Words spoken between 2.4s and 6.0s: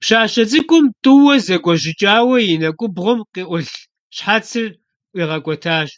и нэкӀубгъум къыӀулъ щхьэцыр ӀуигъэкӀуэтащ.